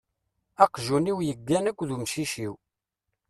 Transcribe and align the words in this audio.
Aqjun-iw 0.63 1.17
yeggan 1.27 1.65
akked 1.69 1.89
umcic-iw. 1.95 2.53